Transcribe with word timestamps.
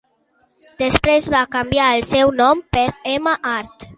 Després 0.83 1.27
va 1.33 1.41
canviar 1.57 1.91
el 1.99 2.05
seu 2.13 2.33
nom 2.41 2.65
per 2.77 2.89
Emma 3.15 3.37
Hart. 3.55 3.89